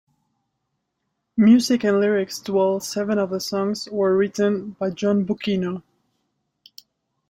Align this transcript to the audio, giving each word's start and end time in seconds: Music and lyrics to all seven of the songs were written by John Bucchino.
Music 1.37 1.83
and 1.83 1.99
lyrics 1.99 2.39
to 2.39 2.57
all 2.57 2.79
seven 2.79 3.19
of 3.19 3.29
the 3.29 3.39
songs 3.39 3.87
were 3.91 4.17
written 4.17 4.71
by 4.79 4.89
John 4.89 5.25
Bucchino. 5.27 5.83